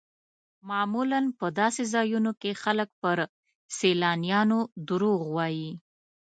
معمولا 0.69 1.19
په 1.39 1.47
داسې 1.59 1.83
ځایونو 1.93 2.31
کې 2.41 2.51
خلک 2.63 2.89
پر 3.01 3.17
سیلانیانو 3.77 4.59
دروغ 4.89 5.19
وایي. 5.35 5.71